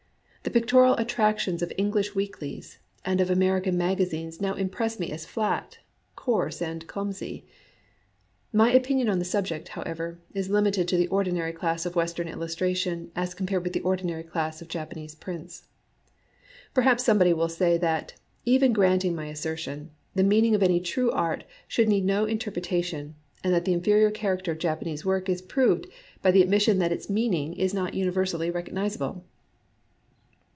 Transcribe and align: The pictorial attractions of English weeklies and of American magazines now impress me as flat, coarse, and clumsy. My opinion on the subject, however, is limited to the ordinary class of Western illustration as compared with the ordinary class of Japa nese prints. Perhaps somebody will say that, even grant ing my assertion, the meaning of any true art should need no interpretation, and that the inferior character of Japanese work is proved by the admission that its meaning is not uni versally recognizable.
The 0.43 0.49
pictorial 0.59 0.95
attractions 0.95 1.61
of 1.61 1.71
English 1.77 2.15
weeklies 2.15 2.79
and 3.05 3.21
of 3.21 3.29
American 3.29 3.77
magazines 3.77 4.41
now 4.41 4.55
impress 4.55 4.99
me 4.99 5.11
as 5.11 5.23
flat, 5.23 5.77
coarse, 6.15 6.63
and 6.63 6.85
clumsy. 6.87 7.45
My 8.51 8.73
opinion 8.73 9.07
on 9.07 9.19
the 9.19 9.23
subject, 9.23 9.67
however, 9.69 10.17
is 10.33 10.49
limited 10.49 10.87
to 10.87 10.97
the 10.97 11.07
ordinary 11.09 11.53
class 11.53 11.85
of 11.85 11.95
Western 11.95 12.27
illustration 12.27 13.11
as 13.15 13.35
compared 13.35 13.63
with 13.63 13.73
the 13.73 13.81
ordinary 13.81 14.23
class 14.23 14.63
of 14.63 14.67
Japa 14.67 14.95
nese 14.95 15.17
prints. 15.17 15.67
Perhaps 16.73 17.03
somebody 17.03 17.33
will 17.33 17.47
say 17.47 17.77
that, 17.77 18.15
even 18.43 18.73
grant 18.73 19.05
ing 19.05 19.13
my 19.13 19.27
assertion, 19.27 19.91
the 20.15 20.23
meaning 20.23 20.55
of 20.55 20.63
any 20.63 20.79
true 20.79 21.11
art 21.11 21.43
should 21.67 21.87
need 21.87 22.03
no 22.03 22.25
interpretation, 22.25 23.13
and 23.43 23.53
that 23.53 23.65
the 23.65 23.73
inferior 23.73 24.09
character 24.09 24.53
of 24.53 24.57
Japanese 24.57 25.05
work 25.05 25.29
is 25.29 25.39
proved 25.39 25.85
by 26.23 26.31
the 26.31 26.41
admission 26.41 26.79
that 26.79 26.91
its 26.91 27.11
meaning 27.11 27.53
is 27.53 27.75
not 27.75 27.93
uni 27.93 28.09
versally 28.11 28.51
recognizable. 28.51 29.23